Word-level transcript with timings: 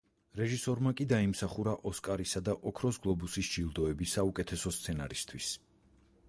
რეჟისორმა 0.37 0.93
კი 1.01 1.05
დაიმსახურა 1.11 1.75
ოსკარისა 1.91 2.41
და 2.47 2.55
ოქროს 2.71 2.99
გლობუსის 3.05 3.51
ჯილდოები 3.57 4.09
საუკეთესო 4.15 4.75
სცენარისთვის. 4.79 5.53